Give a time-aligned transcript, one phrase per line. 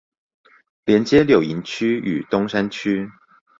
[0.83, 3.07] 連接柳營區與東山區